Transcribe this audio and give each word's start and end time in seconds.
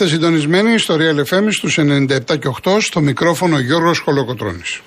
Είστε 0.00 0.12
συντονισμένοι 0.12 0.78
στο 0.78 0.96
Real 0.98 1.34
FM 1.34 1.46
στους 1.50 1.78
97 1.78 2.38
και 2.38 2.48
8 2.62 2.80
στο 2.80 3.00
μικρόφωνο 3.00 3.58
Γιώργος 3.58 3.98
Χολοκοτρώνης. 3.98 4.80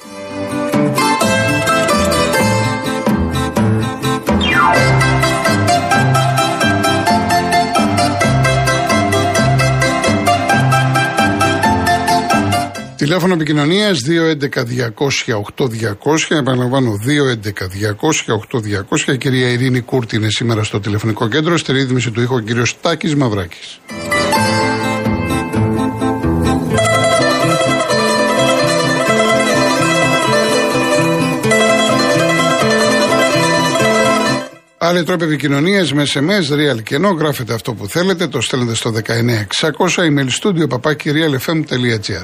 Τηλέφωνο 12.95 13.33
επικοινωνίας 13.33 14.03
211-200-8200. 14.03 16.29
Επαναλαμβάνω 16.29 16.99
211-200-8200. 19.07 19.13
Η 19.13 19.17
κυρία 19.17 19.49
Ειρήνη 19.49 19.79
Κούρτη 19.79 20.15
είναι 20.15 20.29
σήμερα 20.29 20.63
στο 20.63 20.79
τηλεφωνικό 20.79 21.27
κέντρο. 21.27 21.57
Στη 21.57 21.71
ρύθμιση 21.71 22.11
του 22.11 22.21
ήχου 22.21 22.35
ο 22.35 22.39
κύριος 22.39 22.81
Τάκης 22.81 23.15
Μαυράκης. 23.15 23.79
Άλλοι 34.85 35.03
τρόποι 35.03 35.23
επικοινωνίας 35.23 35.93
με 35.93 36.03
SMS, 36.13 36.53
real 36.53 36.83
και 36.83 36.95
ενώ 36.95 37.09
γράφετε 37.09 37.53
αυτό 37.53 37.73
που 37.73 37.87
θέλετε, 37.87 38.27
το 38.27 38.41
στέλνετε 38.41 38.75
στο 38.75 38.91
19600 38.91 39.71
email 39.95 40.27
studio 40.41 40.69
παπάκι 40.69 41.11
realfm.gr. 41.13 42.23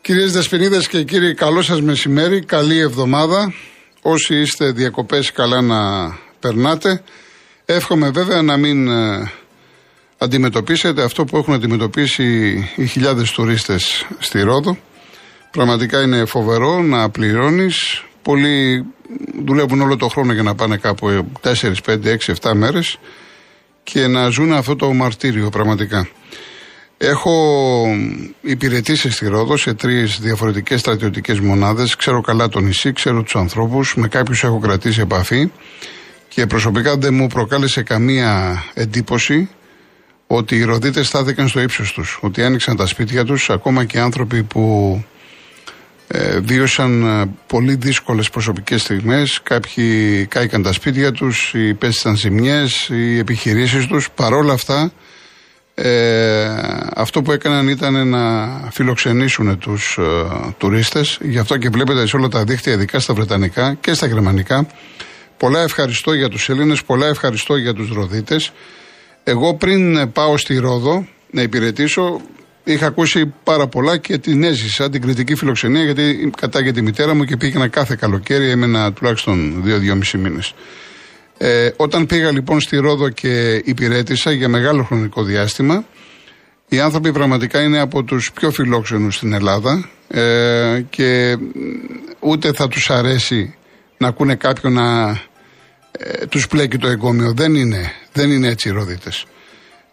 Κυρίες 0.00 0.32
Δεσποινίδες 0.32 0.88
και 0.88 1.02
κύριοι, 1.02 1.34
καλό 1.34 1.62
σας 1.62 1.82
μεσημέρι, 1.82 2.44
καλή 2.44 2.78
εβδομάδα. 2.78 3.52
Όσοι 4.02 4.40
είστε 4.40 4.70
διακοπές, 4.70 5.32
καλά 5.32 5.60
να 5.60 5.78
περνάτε. 6.40 7.02
Εύχομαι 7.64 8.10
βέβαια 8.10 8.42
να 8.42 8.56
μην 8.56 8.88
ε, 8.88 9.30
αντιμετωπίσετε 10.18 11.02
αυτό 11.02 11.24
που 11.24 11.36
έχουν 11.36 11.54
αντιμετωπίσει 11.54 12.24
οι 12.76 12.86
χιλιάδες 12.86 13.30
τουρίστες 13.30 14.06
στη 14.18 14.40
Ρόδο. 14.40 14.78
Πραγματικά 15.50 16.02
είναι 16.02 16.24
φοβερό 16.24 16.82
να 16.82 17.10
πληρώνεις. 17.10 18.04
Πολλοί 18.22 18.84
δουλεύουν 19.44 19.80
όλο 19.80 19.96
το 19.96 20.08
χρόνο 20.08 20.32
για 20.32 20.42
να 20.42 20.54
πάνε 20.54 20.76
κάπου 20.76 21.30
4, 21.42 21.52
5, 21.86 21.98
6, 22.04 22.34
7 22.40 22.52
μέρες 22.54 22.98
και 23.82 24.06
να 24.06 24.28
ζουν 24.28 24.52
αυτό 24.52 24.76
το 24.76 24.92
μαρτύριο 24.92 25.48
πραγματικά. 25.48 26.08
Έχω 26.96 27.32
υπηρετήσεις 28.40 29.14
στη 29.14 29.28
Ρόδο 29.28 29.56
σε 29.56 29.74
τρεις 29.74 30.18
διαφορετικές 30.20 30.80
στρατιωτικές 30.80 31.40
μονάδες. 31.40 31.96
Ξέρω 31.96 32.20
καλά 32.20 32.48
το 32.48 32.60
νησί, 32.60 32.92
ξέρω 32.92 33.22
τους 33.22 33.36
ανθρώπους, 33.36 33.94
με 33.96 34.08
κάποιους 34.08 34.44
έχω 34.44 34.58
κρατήσει 34.58 35.00
επαφή 35.00 35.50
και 36.34 36.46
προσωπικά 36.46 36.96
δεν 36.96 37.14
μου 37.14 37.26
προκάλεσε 37.26 37.82
καμία 37.82 38.62
εντύπωση 38.74 39.48
ότι 40.26 40.56
οι 40.56 40.62
Ροδίτες 40.62 41.06
στάθηκαν 41.06 41.48
στο 41.48 41.60
ύψος 41.60 41.92
τους, 41.92 42.18
ότι 42.20 42.42
άνοιξαν 42.42 42.76
τα 42.76 42.86
σπίτια 42.86 43.24
τους, 43.24 43.50
ακόμα 43.50 43.84
και 43.84 43.98
άνθρωποι 43.98 44.42
που 44.42 45.04
ε, 46.06 46.38
βίωσαν 46.40 47.20
ε, 47.20 47.30
πολύ 47.46 47.74
δύσκολες 47.74 48.30
προσωπικές 48.30 48.82
στιγμές, 48.82 49.40
κάποιοι 49.42 50.26
κάηκαν 50.26 50.62
τα 50.62 50.72
σπίτια 50.72 51.12
τους, 51.12 51.54
υπέστησαν 51.54 52.16
ζημιές, 52.16 52.88
οι 52.88 53.18
επιχειρήσεις 53.18 53.86
τους, 53.86 54.10
παρόλα 54.10 54.52
αυτά 54.52 54.92
ε, 55.74 56.46
αυτό 56.94 57.22
που 57.22 57.32
έκαναν 57.32 57.68
ήταν 57.68 58.08
να 58.08 58.48
φιλοξενήσουν 58.70 59.58
τους 59.58 59.98
ε, 59.98 60.02
τουρίστες, 60.58 61.18
γι' 61.22 61.38
αυτό 61.38 61.56
και 61.56 61.68
βλέπετε 61.68 62.06
σε 62.06 62.16
όλα 62.16 62.28
τα 62.28 62.44
δίκτυα, 62.44 62.72
ειδικά 62.72 63.00
στα 63.00 63.14
Βρετανικά 63.14 63.74
και 63.74 63.94
στα 63.94 64.06
Γερμανικά, 64.06 64.66
Πολλά 65.40 65.62
ευχαριστώ 65.62 66.12
για 66.12 66.28
τους 66.28 66.48
Έλληνες, 66.48 66.82
πολλά 66.82 67.06
ευχαριστώ 67.06 67.56
για 67.56 67.74
τους 67.74 67.90
Ροδίτες. 67.90 68.52
Εγώ 69.24 69.54
πριν 69.54 70.12
πάω 70.12 70.36
στη 70.36 70.58
Ρόδο 70.58 71.06
να 71.30 71.42
υπηρετήσω, 71.42 72.20
είχα 72.64 72.86
ακούσει 72.86 73.32
πάρα 73.44 73.66
πολλά 73.66 73.96
και 73.96 74.18
την 74.18 74.42
έζησα 74.42 74.90
την 74.90 75.02
κριτική 75.02 75.34
φιλοξενία 75.34 75.84
γιατί 75.84 76.30
κατάγεται 76.36 76.72
τη 76.72 76.82
μητέρα 76.82 77.14
μου 77.14 77.24
και 77.24 77.36
πήγαινα 77.36 77.68
κάθε 77.68 77.96
καλοκαίρι, 78.00 78.50
έμενα 78.50 78.92
τουλάχιστον 78.92 79.62
δύο-δυόμισι 79.62 80.18
μήνες. 80.18 80.54
Ε, 81.38 81.70
όταν 81.76 82.06
πήγα 82.06 82.32
λοιπόν 82.32 82.60
στη 82.60 82.76
Ρόδο 82.76 83.08
και 83.08 83.62
υπηρέτησα 83.64 84.32
για 84.32 84.48
μεγάλο 84.48 84.82
χρονικό 84.82 85.22
διάστημα, 85.22 85.84
οι 86.68 86.80
άνθρωποι 86.80 87.12
πραγματικά 87.12 87.62
είναι 87.62 87.80
από 87.80 88.02
τους 88.02 88.32
πιο 88.32 88.50
φιλόξενους 88.50 89.14
στην 89.14 89.32
Ελλάδα 89.32 89.88
ε, 90.08 90.84
και 90.90 91.36
ούτε 92.20 92.52
θα 92.52 92.68
τους 92.68 92.90
αρέσει 92.90 93.54
να 93.98 94.08
ακούνε 94.08 94.34
κάποιον 94.34 94.72
να 94.72 95.18
ε, 96.02 96.26
τους 96.26 96.46
πλέκει 96.46 96.78
το 96.78 96.88
εγκόμιο. 96.88 97.32
Δεν 97.32 97.54
είναι, 97.54 97.92
δεν 98.12 98.30
είναι 98.30 98.48
έτσι 98.48 98.68
οι 98.68 98.72
Ροδίτες. 98.72 99.26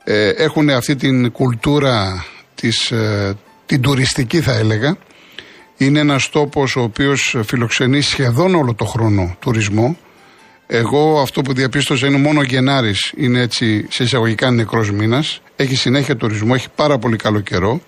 Ε, 0.04 0.30
έχουν 0.30 0.70
αυτή 0.70 0.96
την 0.96 1.32
κουλτούρα 1.32 2.26
της, 2.56 2.92
ε, 2.92 3.36
την 3.66 3.82
τουριστική 3.82 4.42
θα 4.42 4.54
έλεγα. 4.54 4.98
Είναι 5.78 6.00
ένας 6.00 6.30
τόπος 6.30 6.76
ο 6.76 6.82
οποίος 6.82 7.36
φιλοξενεί 7.46 8.02
σχεδόν 8.02 8.56
όλο 8.56 8.74
το 8.74 8.86
χρόνο 8.86 9.36
τουρισμό. 9.40 9.98
Εγώ 10.68 11.22
αυτό 11.22 11.42
που 11.42 11.54
διαπίστωσα 11.54 12.08
είναι 12.08 12.18
μόνο 12.18 12.40
ο 12.40 12.44
Γενάρης 12.44 13.14
είναι 13.16 13.42
έτσι 13.42 13.86
σε 13.90 14.04
εισαγωγικά 14.04 14.52
νεκρός 14.52 14.92
μήνας. 14.92 15.42
Έχει 15.56 15.76
συνέχεια 15.76 16.16
τουρισμό, 16.16 16.52
έχει 16.56 16.68
πάρα 16.76 16.98
πολύ 16.98 17.16
καλό 17.16 17.40
καιρό. 17.40 17.82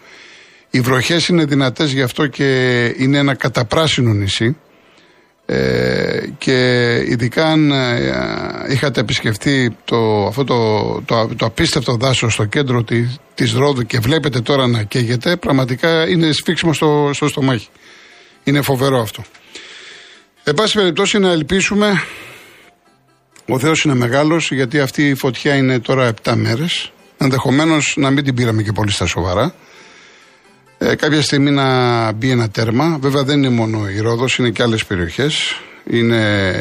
Οι 0.70 0.80
βροχές 0.80 1.28
είναι 1.28 1.46
δυνατές 1.46 1.92
γι' 1.92 2.02
αυτό 2.02 2.28
και 2.28 2.86
είναι 2.98 3.18
ένα 3.18 3.36
καταπράσινο 3.36 4.14
νησί. 4.14 4.56
Ε, 5.52 6.28
και 6.38 6.96
ειδικά 7.08 7.46
αν 7.46 7.72
ε, 7.72 8.14
είχατε 8.70 9.00
επισκεφτεί 9.00 9.76
το, 9.86 10.26
αυτό 10.26 10.44
το, 10.44 11.02
το, 11.02 11.30
το 11.36 11.46
απίστευτο 11.46 11.96
δάσος 11.96 12.34
στο 12.34 12.46
κέντρο 12.46 12.84
της, 12.84 13.20
της 13.34 13.54
Ρόδου 13.54 13.86
και 13.86 14.00
βλέπετε 14.00 14.42
τώρα 14.42 14.68
να 14.68 14.84
καίγεται, 14.84 15.36
πραγματικά 15.36 16.10
είναι 16.10 16.32
σφίξιμο 16.32 16.74
στο, 16.74 17.10
στο 17.14 17.28
στομάχι. 17.28 17.68
Είναι 18.44 18.62
φοβερό 18.62 19.02
αυτό. 19.02 19.24
Εν 20.44 20.54
πάση 20.54 20.78
περιπτώσει 20.78 21.20
να 21.20 21.32
ελπίσουμε, 21.32 22.04
ο 23.48 23.60
Θεός 23.60 23.84
είναι 23.84 23.96
μεγάλος 23.96 24.52
γιατί 24.52 24.80
αυτή 24.80 25.08
η 25.08 25.16
φωτιά 25.16 25.56
είναι 25.56 25.80
τώρα 25.80 26.14
7 26.24 26.34
μέρες, 26.36 26.92
ενδεχομένως 27.18 27.94
να 27.98 28.10
μην 28.10 28.24
την 28.24 28.36
πήραμε 28.36 28.64
και 28.64 28.72
πολύ 28.72 28.92
στα 28.92 29.06
σοβαρά 29.06 29.54
ε, 30.82 30.96
κάποια 30.96 31.22
στιγμή 31.22 31.52
να 31.52 32.12
μπει 32.12 32.30
ένα 32.30 32.50
τέρμα. 32.50 32.98
Βέβαια 33.02 33.24
δεν 33.24 33.38
είναι 33.38 33.50
μόνο 33.50 33.90
η 33.90 34.00
Ρόδος, 34.00 34.38
είναι 34.38 34.50
και 34.50 34.64
άλλες 34.64 34.86
περιοχές. 34.86 35.62
Είναι 35.90 36.18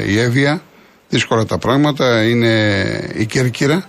η 0.07 0.19
Εύβοια, 0.19 0.63
δύσκολα 1.09 1.45
τα 1.45 1.59
πράγματα, 1.59 2.23
είναι 2.23 2.75
η 3.15 3.27
Κέρκυρα. 3.27 3.89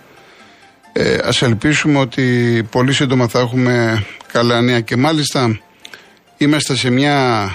Ε, 0.94 1.18
ας 1.24 1.42
ελπίσουμε 1.42 2.00
ότι 2.00 2.24
πολύ 2.72 2.94
σύντομα 2.94 3.28
θα 3.28 3.40
έχουμε 3.40 4.06
καλά 4.32 4.62
νέα 4.62 4.80
και 4.80 4.96
μάλιστα 4.96 5.60
είμαστε 6.38 6.76
σε 6.76 6.90
μια, 6.90 7.50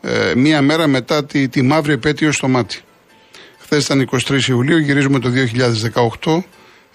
ε, 0.00 0.32
μια 0.36 0.62
μέρα 0.62 0.86
μετά 0.86 1.24
τη, 1.24 1.48
τη 1.48 1.62
μαύρη 1.62 1.92
επέτειο 1.92 2.32
στο 2.32 2.48
μάτι. 2.48 2.80
Χθες 3.58 3.84
ήταν 3.84 4.08
23 4.28 4.48
Ιουλίου, 4.48 4.78
γυρίζουμε 4.78 5.18
το 5.18 5.30
2018, 6.24 6.44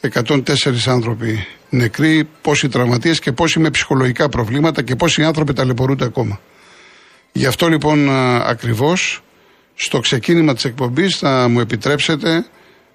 104 0.01 0.43
άνθρωποι 0.85 1.47
νεκροί, 1.73 2.27
πόσοι 2.41 2.69
τραυματίες 2.69 3.19
και 3.19 3.31
πόσοι 3.31 3.59
με 3.59 3.69
ψυχολογικά 3.69 4.29
προβλήματα 4.29 4.81
και 4.81 4.95
πόσοι 4.95 5.23
άνθρωποι 5.23 5.53
ταλαιπωρούνται 5.53 6.05
ακόμα. 6.05 6.39
Γι' 7.31 7.45
αυτό 7.45 7.67
λοιπόν 7.67 8.09
ακριβώς 8.45 9.23
στο 9.75 9.99
ξεκίνημα 9.99 10.53
της 10.53 10.65
εκπομπής 10.65 11.17
θα 11.17 11.47
μου 11.47 11.59
επιτρέψετε 11.59 12.45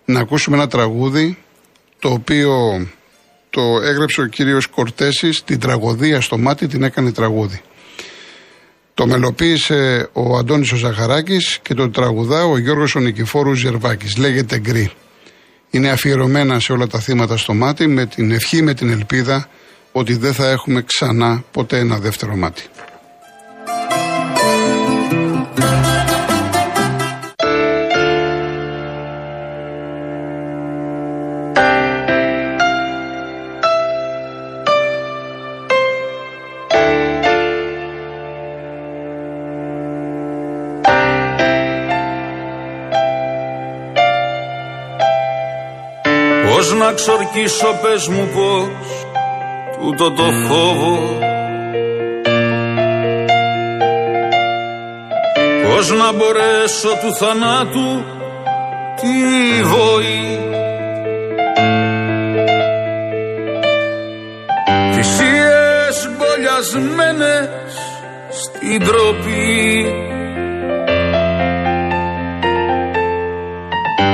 να 0.04 0.20
ακούσουμε 0.20 0.56
ένα 0.56 0.68
τραγούδι 0.68 1.38
το 1.98 2.08
οποίο 2.08 2.86
το 3.50 3.62
έγραψε 3.82 4.20
ο 4.20 4.26
κύριος 4.26 4.66
Κορτέσης, 4.66 5.44
την 5.44 5.58
τραγωδία 5.58 6.20
στο 6.20 6.38
μάτι 6.38 6.66
την 6.66 6.82
έκανε 6.82 7.12
τραγούδι. 7.12 7.60
Το 8.94 9.06
μελοποίησε 9.06 10.08
ο 10.12 10.36
Αντώνης 10.36 10.72
ο 10.72 10.76
Ζαχαράκης 10.76 11.58
και 11.62 11.74
το 11.74 11.90
τραγουδά 11.90 12.44
ο 12.44 12.58
Γιώργος 12.58 12.94
ο 12.94 13.00
Νικηφόρου 13.00 13.54
Ζερβάκης. 13.54 14.16
Λέγεται 14.16 14.58
«Γκρι» 14.58 14.92
είναι 15.70 15.90
αφιερωμένα 15.90 16.60
σε 16.60 16.72
όλα 16.72 16.86
τα 16.86 16.98
θύματα 16.98 17.36
στο 17.36 17.54
μάτι 17.54 17.86
με 17.86 18.06
την 18.06 18.30
ευχή, 18.30 18.62
με 18.62 18.74
την 18.74 18.90
ελπίδα 18.90 19.48
ότι 19.92 20.16
δεν 20.16 20.34
θα 20.34 20.48
έχουμε 20.48 20.82
ξανά 20.82 21.44
ποτέ 21.50 21.78
ένα 21.78 21.98
δεύτερο 21.98 22.36
μάτι. 22.36 22.62
Ξορκίσω 46.98 47.78
πες 47.82 48.08
μου 48.08 48.28
πώς. 48.34 49.06
Τούτο 49.78 50.10
το 50.10 50.22
φόβο. 50.22 50.98
Πώς 55.64 55.90
να 55.90 56.12
μπορέσω 56.12 56.88
του 57.00 57.14
θανάτου 57.14 58.04
τη 59.00 59.62
βοή. 59.62 60.40
Θυσίες 64.94 66.08
μπολιασμένες 66.16 67.72
στην 68.30 68.84
τροπή. 68.84 69.86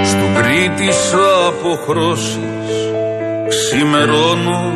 Στου 0.05 0.41
Κρήτης 0.41 1.15
αποχρώσεις 1.49 2.64
ξημερώνω. 3.49 4.73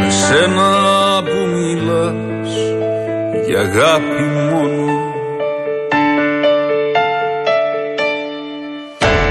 Με 0.00 0.10
σένα 0.10 1.22
που 1.22 1.46
μιλάς 1.56 2.52
για 3.46 3.60
αγάπη 3.60 4.22
μόνο. 4.22 5.08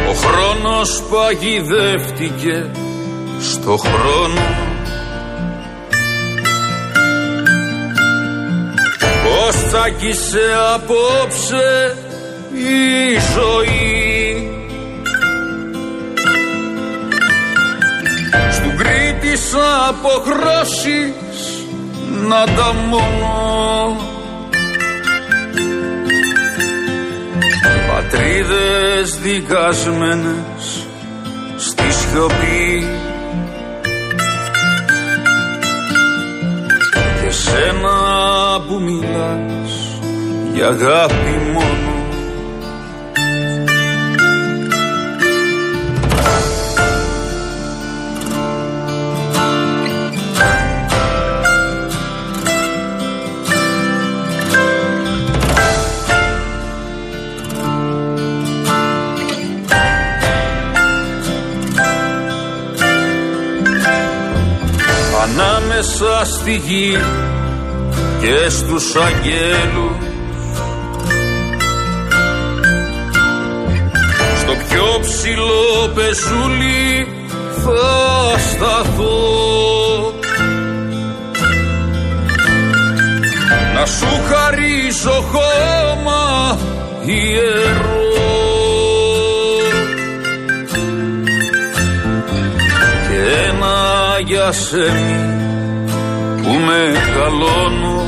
Ο 0.10 0.14
χρόνος 0.14 1.04
παγιδεύτηκε 1.12 2.70
στο 3.40 3.78
χρόνο. 3.78 4.42
Πώς 9.24 9.56
τσάκισε 9.56 10.54
απόψε 10.74 11.96
η 12.54 13.20
ζωή 13.36 14.59
Στου 19.20 19.28
Κρήτης 19.28 19.56
αποχρώσεις 19.90 21.14
να 22.28 22.46
τα 22.46 22.74
μόνο 22.74 23.98
Πατρίδες 27.88 29.20
δικασμένες 29.22 30.88
στη 31.58 31.92
σιωπή. 31.92 32.88
Και 37.22 37.32
σένα 37.32 37.98
που 38.68 38.80
μιλάς 38.82 40.00
για 40.54 40.68
αγάπη 40.68 41.52
μόνο 41.54 41.79
στη 66.40 66.56
γη 66.56 66.98
και 68.22 68.50
στους 68.50 68.96
αγγέλους. 68.96 69.98
Στο 74.40 74.52
πιο 74.52 75.00
ψηλό 75.02 75.90
πεζούλι 75.96 77.08
θα 77.64 78.40
σταθώ. 78.40 80.14
Να 83.74 83.86
σου 83.86 84.22
χαρίσω 84.30 85.24
χώμα 85.32 86.58
ιερό. 87.06 87.98
Και 93.08 93.48
ένα 93.50 94.20
για 94.26 94.52
σέμι 94.52 95.39
που 96.50 96.56
μεγαλώνω 96.56 98.08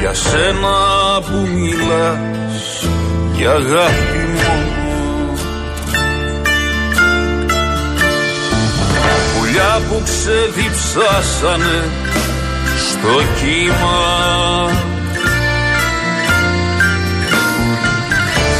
Για 0.00 0.14
σένα 0.14 0.78
που 1.20 1.48
μιλάς 1.54 2.88
για 3.36 3.50
αγάπη 3.50 4.18
μόνο 4.34 5.32
Πουλιά 9.38 9.80
που 9.88 10.02
ξεδιψάσανε 10.04 11.88
στο 12.90 13.22
κύμα. 13.40 14.68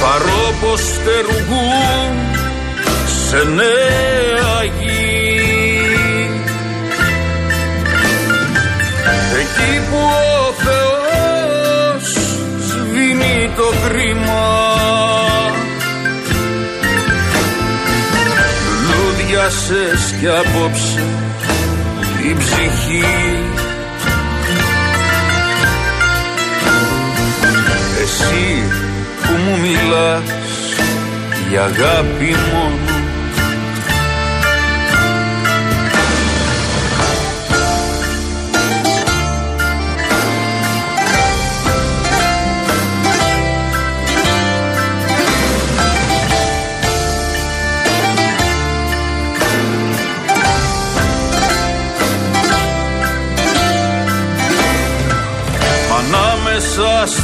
Παρόπως 0.03 0.81
φτερουγούν 0.81 2.15
σε 3.29 3.45
νέα 3.49 4.65
γη 4.81 5.00
Λουδιάσες 19.69 20.15
κι 20.21 20.27
απόψε 20.27 21.05
την 22.23 22.39
ψυχή. 22.39 23.05
Εσύ 28.03 28.63
που 29.23 29.33
μου 29.45 29.59
μιλάς 29.61 30.23
για 31.51 31.63
αγάπη 31.63 32.35
μόνο 32.53 33.00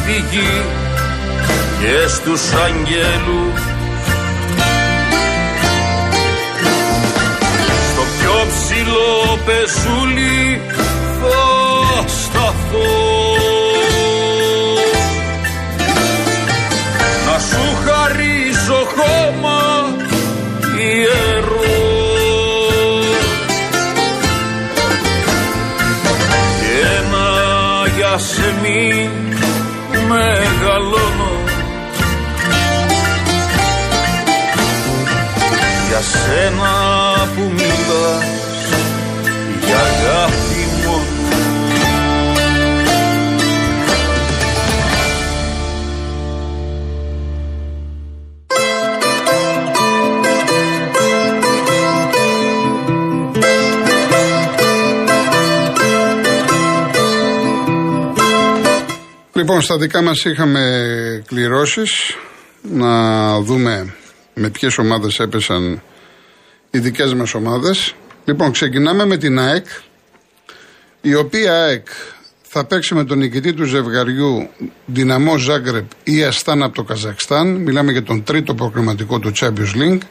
στη 0.07 0.25
γη 0.31 0.63
και 1.81 2.09
στους 2.09 2.53
αγγέλους 2.53 3.61
Στο 7.91 8.03
πιο 8.19 8.47
ψηλό 8.49 9.39
πεζούλι 9.45 10.61
θα 11.21 12.09
σταθώ 12.09 13.15
μεγαλώνω. 30.09 31.33
Για 35.89 36.01
σένα 36.01 36.86
Λοιπόν, 59.37 59.61
στα 59.61 59.78
δικά 59.78 60.02
μας 60.02 60.25
είχαμε 60.25 61.23
κληρώσεις 61.26 62.16
να 62.62 63.40
δούμε 63.40 63.95
με 64.35 64.50
ποιες 64.50 64.78
ομάδες 64.78 65.19
έπεσαν 65.19 65.83
οι 66.71 66.78
δικές 66.78 67.14
μας 67.14 67.35
ομάδες. 67.35 67.95
Λοιπόν, 68.25 68.52
ξεκινάμε 68.52 69.07
με 69.07 69.16
την 69.16 69.38
ΑΕΚ, 69.38 69.66
η 71.00 71.14
οποία 71.14 71.64
ΑΕΚ 71.64 71.87
θα 72.43 72.64
παίξει 72.64 72.95
με 72.95 73.05
τον 73.05 73.19
νικητή 73.19 73.52
του 73.52 73.64
ζευγαριού 73.64 74.49
Δυναμό 74.87 75.37
Ζάγκρεπ 75.37 75.90
ή 76.05 76.23
Αστάν 76.23 76.62
από 76.62 76.75
το 76.75 76.83
Καζακστάν. 76.83 77.55
Μιλάμε 77.55 77.93
για 77.93 78.02
τον 78.02 78.23
τρίτο 78.23 78.55
προκριματικό 78.55 79.19
του 79.19 79.33
Champions 79.40 79.75
League. 79.75 80.02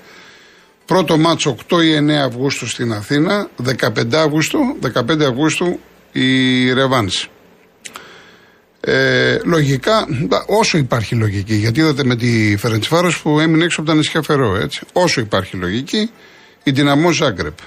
Πρώτο 0.85 1.17
μάτσο 1.17 1.55
8 1.69 1.83
ή 1.83 1.95
9 1.95 2.11
Αυγούστου 2.11 2.67
στην 2.67 2.93
Αθήνα. 2.93 3.49
15 3.63 4.15
Αυγούστου, 4.15 4.59
15 4.81 5.21
Αυγούστου 5.21 5.79
η 6.11 6.73
Ρεβάνση. 6.73 7.29
Ε, 8.87 9.37
λογικά, 9.43 10.07
όσο 10.45 10.77
υπάρχει 10.77 11.15
λογική, 11.15 11.55
γιατί 11.55 11.79
είδατε 11.79 12.03
με 12.03 12.15
τη 12.15 12.57
Φερεντσφάρο 12.57 13.11
που 13.23 13.39
έμεινε 13.39 13.63
έξω 13.63 13.81
από 13.81 13.89
τα 13.89 13.95
νησιά 13.95 14.21
Φερό, 14.21 14.55
έτσι. 14.55 14.81
Όσο 14.93 15.21
υπάρχει 15.21 15.55
λογική, 15.55 16.09
η 16.63 16.71
Δυναμό 16.71 17.11
Ζάγκρεπ. 17.11 17.57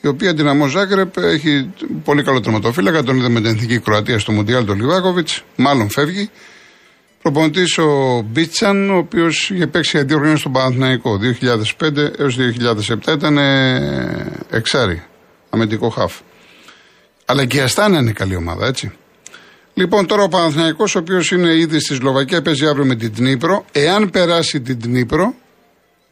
Η 0.00 0.06
οποία 0.06 0.34
Δυναμό 0.34 0.66
Ζάγκρεπ 0.66 1.16
έχει 1.16 1.70
πολύ 2.04 2.22
καλό 2.22 2.40
τερματοφύλακα, 2.40 3.02
τον 3.02 3.16
είδαμε 3.16 3.40
με 3.40 3.40
την 3.40 3.56
εθνική 3.56 3.78
Κροατία 3.78 4.18
στο 4.18 4.32
Μουντιάλ 4.32 4.64
του 4.64 4.74
Λιβάκοβιτ, 4.74 5.28
μάλλον 5.56 5.90
φεύγει. 5.90 6.30
Προπονητής 7.22 7.78
ο 7.78 8.20
Μπίτσαν, 8.30 8.90
ο 8.90 8.96
οποίος 8.96 9.50
είχε 9.50 9.66
παίξει 9.66 10.04
δύο 10.04 10.16
χρόνια 10.16 10.36
στον 10.36 10.52
Παναθηναϊκό, 10.52 11.18
2005 11.18 11.96
έως 12.18 12.36
2007 13.06 13.12
ήταν 13.12 13.38
εξάρι, 14.50 15.02
αμυντικό 15.50 15.88
χάφ. 15.88 16.14
Αλλά 17.24 17.44
και 17.44 17.56
η 17.56 17.60
Αστάνα 17.60 17.98
είναι 17.98 18.12
καλή 18.12 18.36
ομάδα, 18.36 18.66
έτσι. 18.66 18.92
Λοιπόν, 19.78 20.06
τώρα 20.06 20.22
ο 20.22 20.28
Παναθηναϊκός, 20.28 20.94
ο 20.94 20.98
οποίος 20.98 21.30
είναι 21.30 21.54
ήδη 21.54 21.80
στη 21.80 21.94
Σλοβακία, 21.94 22.42
παίζει 22.42 22.66
αύριο 22.66 22.84
με 22.84 22.94
την 22.94 23.14
Τνίπρο. 23.14 23.64
Εάν 23.72 24.10
περάσει 24.10 24.60
την 24.60 24.80
Τνίπρο, 24.80 25.34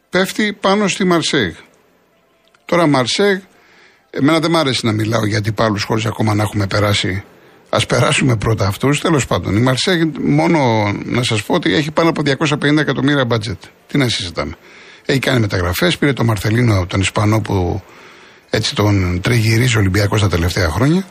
πέφτει 0.09 0.53
πάνω 0.53 0.87
στη 0.87 1.03
Μαρσέγ. 1.03 1.53
Τώρα 2.65 2.87
Μαρσέγ, 2.87 3.39
εμένα 4.09 4.39
δεν 4.39 4.51
μ' 4.51 4.55
άρεσε 4.55 4.81
να 4.83 4.91
μιλάω 4.91 5.25
για 5.25 5.37
αντιπάλους 5.37 5.83
χωρίς 5.83 6.05
ακόμα 6.05 6.33
να 6.33 6.43
έχουμε 6.43 6.67
περάσει. 6.67 7.23
Α 7.69 7.85
περάσουμε 7.85 8.35
πρώτα 8.35 8.67
αυτούς. 8.67 9.01
Τέλος 9.01 9.27
πάντων, 9.27 9.55
η 9.55 9.59
Μαρσέγ, 9.59 10.03
μόνο 10.21 10.91
να 11.05 11.23
σας 11.23 11.43
πω 11.43 11.53
ότι 11.53 11.73
έχει 11.73 11.91
πάνω 11.91 12.09
από 12.09 12.21
250 12.21 12.81
εκατομμύρια 12.81 13.25
μπάτζετ. 13.25 13.61
Τι 13.87 13.97
να 13.97 14.09
συζητάμε. 14.09 14.55
Έχει 15.05 15.19
κάνει 15.19 15.39
μεταγραφές, 15.39 15.97
πήρε 15.97 16.13
τον 16.13 16.25
Μαρθελίνο, 16.25 16.85
τον 16.85 16.99
Ισπανό 16.99 17.41
που 17.41 17.81
έτσι 18.49 18.75
τον 18.75 19.21
τριγυρίζει 19.21 19.75
ο 19.75 19.79
Ολυμπιακός 19.79 20.21
τα 20.21 20.27
τελευταία 20.27 20.69
χρόνια. 20.69 21.05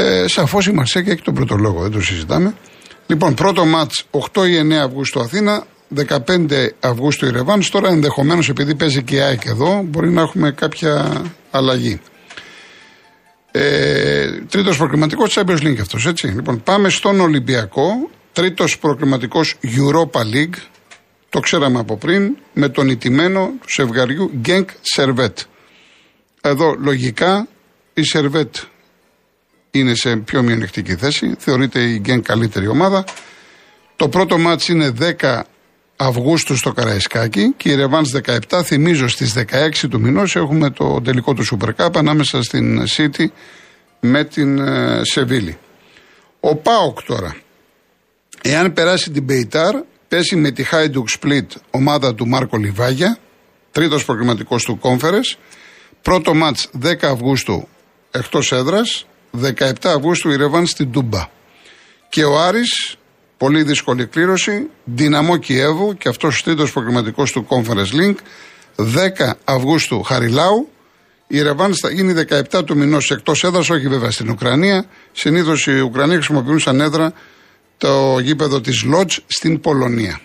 Ε, 0.00 0.26
Σαφώς 0.28 0.66
η 0.66 0.72
Μαρσέκ 0.72 1.08
έχει 1.08 1.22
τον 1.22 1.34
πρώτο 1.34 1.56
λόγο, 1.56 1.82
δεν 1.82 1.90
το 1.90 2.00
συζητάμε. 2.00 2.54
Λοιπόν, 3.06 3.34
πρώτο 3.34 3.64
μάτς 3.64 4.04
8 4.10 4.46
ή 4.48 4.56
9 4.56 4.72
Αυγούστου 4.72 5.20
Αθήνα, 5.20 5.66
15 5.88 6.68
Αυγούστου 6.80 7.26
η 7.26 7.30
Ρεβάνς. 7.30 7.70
Τώρα 7.70 7.88
ενδεχομένως 7.88 8.48
επειδή 8.48 8.74
παίζει 8.74 9.02
και 9.02 9.14
η 9.16 9.20
ΑΕΚ 9.20 9.44
εδώ, 9.44 9.82
μπορεί 9.84 10.10
να 10.10 10.20
έχουμε 10.22 10.50
κάποια 10.50 11.22
αλλαγή. 11.50 12.00
Ε, 13.50 14.30
Τρίτος 14.48 14.76
προκριματικός 14.76 15.38
Champions 15.38 15.62
League 15.62 15.80
αυτός, 15.80 16.06
έτσι. 16.06 16.26
Λοιπόν, 16.26 16.62
πάμε 16.62 16.88
στον 16.88 17.20
Ολυμπιακό. 17.20 18.10
Τρίτος 18.32 18.78
προκριματικός 18.78 19.54
Europa 19.62 20.20
League. 20.34 20.56
Το 21.28 21.40
ξέραμε 21.40 21.78
από 21.78 21.96
πριν, 21.96 22.36
με 22.52 22.68
τον 22.68 22.88
ιτημένο 22.88 23.52
του 23.60 23.66
ζευγαριού 23.76 24.30
Γκένκ 24.40 24.68
Σερβέτ. 24.80 25.38
Εδώ 26.40 26.74
λογικά 26.78 27.48
η 27.94 28.02
Σερβέτ 28.02 28.56
είναι 29.70 29.94
σε 29.94 30.16
πιο 30.16 30.42
μειονεκτική 30.42 30.94
θέση. 30.94 31.34
Θεωρείται 31.38 31.80
η 31.80 31.98
Γκέν 31.98 32.22
καλύτερη 32.22 32.68
ομάδα. 32.68 33.04
Το 33.96 34.08
πρώτο 34.08 34.38
μάτς 34.38 34.68
είναι 34.68 34.92
10 35.20 35.40
Αυγούστου 35.96 36.56
στο 36.56 36.72
Καραϊσκάκι 36.72 37.54
και 37.56 37.70
η 37.70 37.74
Ρεβάνς 37.74 38.10
17. 38.24 38.62
Θυμίζω 38.64 39.08
στις 39.08 39.34
16 39.36 39.88
του 39.90 40.00
μηνός 40.00 40.36
έχουμε 40.36 40.70
το 40.70 41.00
τελικό 41.00 41.34
του 41.34 41.44
Super 41.46 41.68
Cup 41.76 41.96
ανάμεσα 41.96 42.42
στην 42.42 42.84
City 42.96 43.26
με 44.00 44.24
την 44.24 44.58
ε, 44.58 45.00
Σεβίλη. 45.04 45.58
Ο 46.40 46.56
Πάοκ 46.56 47.02
τώρα. 47.02 47.36
Εάν 48.42 48.72
περάσει 48.72 49.10
την 49.10 49.22
Μπεϊτάρ, 49.22 49.74
πέσει 50.08 50.36
με 50.36 50.50
τη 50.50 50.62
Χάιντουκ 50.62 51.08
Split 51.20 51.46
ομάδα 51.70 52.14
του 52.14 52.28
Μάρκο 52.28 52.56
Λιβάγια, 52.56 53.18
τρίτος 53.72 54.04
προγραμματικός 54.04 54.64
του 54.64 54.78
Κόμφερες. 54.78 55.38
Πρώτο 56.02 56.34
μάτς 56.34 56.70
10 56.82 56.94
Αυγούστου 57.02 57.68
εκτός 58.10 58.52
έδρας, 58.52 59.06
17 59.42 59.72
Αυγούστου 59.82 60.30
η 60.30 60.36
Ρεβάν 60.36 60.66
στην 60.66 60.92
Τούμπα. 60.92 61.28
Και 62.08 62.24
ο 62.24 62.40
Άρης, 62.40 62.96
πολύ 63.36 63.62
δύσκολη 63.62 64.06
κλήρωση, 64.06 64.66
Δυναμό 64.84 65.36
Κιέβου 65.36 65.96
και 65.96 66.08
αυτός 66.08 66.40
ο 66.40 66.42
τρίτος 66.44 66.72
προγραμματικός 66.72 67.32
του 67.32 67.46
Conference 67.48 68.00
Link, 68.00 68.14
10 68.76 69.34
Αυγούστου 69.44 70.02
Χαριλάου, 70.02 70.68
η 71.26 71.42
Ρεβάν 71.42 71.74
θα 71.74 71.90
γίνει 71.90 72.12
17 72.52 72.64
του 72.64 72.76
μηνός 72.76 73.10
εκτός 73.10 73.44
έδρας, 73.44 73.70
όχι 73.70 73.88
βέβαια 73.88 74.10
στην 74.10 74.30
Ουκρανία. 74.30 74.84
Συνήθως 75.12 75.66
οι 75.66 75.80
Ουκρανοί 75.80 76.14
χρησιμοποιούν 76.14 76.58
σαν 76.58 76.80
έδρα 76.80 77.12
το 77.78 78.18
γήπεδο 78.18 78.60
της 78.60 78.82
Λότζ 78.82 79.16
στην 79.26 79.60
Πολωνία. 79.60 80.20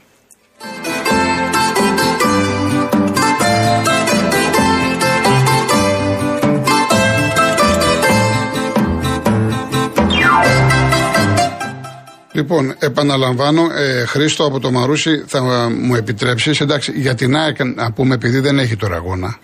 Λοιπόν, 12.33 12.75
επαναλαμβάνω, 12.79 13.61
ε, 13.73 14.05
Χρήστο 14.05 14.45
από 14.45 14.59
το 14.59 14.71
Μαρούσι, 14.71 15.23
θα 15.27 15.69
μου 15.69 15.95
επιτρέψεις; 15.95 16.61
Εντάξει, 16.61 16.91
για 16.95 17.15
την 17.15 17.35
ΑΕΚ 17.35 17.63
να 17.63 17.91
πούμε, 17.91 18.13
επειδή 18.15 18.39
δεν 18.39 18.59
έχει 18.59 18.75
τώρα 18.75 18.95
αγώνα. 18.95 19.37